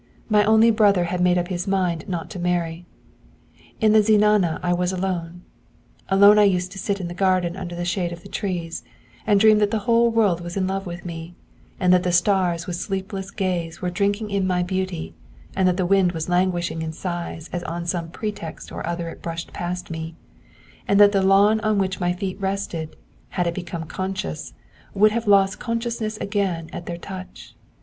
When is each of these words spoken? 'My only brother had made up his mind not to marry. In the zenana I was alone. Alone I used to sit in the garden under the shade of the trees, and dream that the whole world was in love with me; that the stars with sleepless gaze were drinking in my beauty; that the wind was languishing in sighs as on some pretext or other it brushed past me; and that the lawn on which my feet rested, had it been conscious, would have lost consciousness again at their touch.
'My 0.29 0.43
only 0.45 0.71
brother 0.71 1.03
had 1.03 1.21
made 1.21 1.37
up 1.37 1.49
his 1.49 1.67
mind 1.67 2.09
not 2.09 2.27
to 2.31 2.39
marry. 2.39 2.87
In 3.79 3.93
the 3.93 4.01
zenana 4.01 4.59
I 4.63 4.73
was 4.73 4.91
alone. 4.91 5.43
Alone 6.09 6.39
I 6.39 6.43
used 6.45 6.71
to 6.71 6.79
sit 6.79 6.99
in 6.99 7.07
the 7.07 7.13
garden 7.13 7.55
under 7.55 7.75
the 7.75 7.85
shade 7.85 8.11
of 8.11 8.23
the 8.23 8.27
trees, 8.27 8.83
and 9.27 9.39
dream 9.39 9.59
that 9.59 9.69
the 9.69 9.77
whole 9.85 10.09
world 10.09 10.41
was 10.41 10.57
in 10.57 10.65
love 10.65 10.87
with 10.87 11.05
me; 11.05 11.35
that 11.77 12.01
the 12.01 12.11
stars 12.11 12.65
with 12.65 12.77
sleepless 12.77 13.29
gaze 13.29 13.79
were 13.83 13.91
drinking 13.91 14.31
in 14.31 14.47
my 14.47 14.63
beauty; 14.63 15.13
that 15.53 15.77
the 15.77 15.85
wind 15.85 16.13
was 16.13 16.27
languishing 16.27 16.81
in 16.81 16.91
sighs 16.93 17.47
as 17.53 17.61
on 17.65 17.85
some 17.85 18.09
pretext 18.09 18.71
or 18.71 18.83
other 18.87 19.07
it 19.07 19.21
brushed 19.21 19.53
past 19.53 19.91
me; 19.91 20.15
and 20.87 20.99
that 20.99 21.11
the 21.11 21.21
lawn 21.21 21.59
on 21.59 21.77
which 21.77 21.99
my 21.99 22.11
feet 22.11 22.41
rested, 22.41 22.95
had 23.29 23.45
it 23.45 23.53
been 23.53 23.83
conscious, 23.85 24.53
would 24.95 25.11
have 25.11 25.27
lost 25.27 25.59
consciousness 25.59 26.17
again 26.17 26.71
at 26.73 26.87
their 26.87 26.97
touch. 26.97 27.55